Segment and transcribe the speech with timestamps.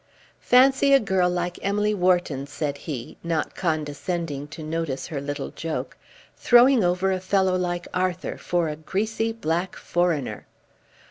[0.39, 5.95] "Fancy a girl like Emily Wharton," said he, not condescending to notice her little joke,
[6.35, 10.47] "throwing over a fellow like Arthur for a greasy, black foreigner."